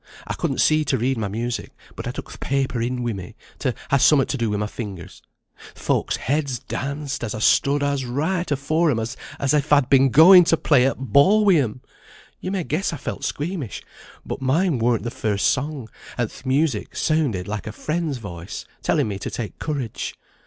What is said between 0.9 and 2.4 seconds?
read my music, but I took th'